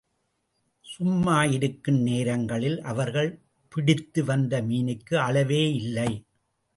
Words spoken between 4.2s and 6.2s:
வந்த மீனுக்கு அளவேயில்லை.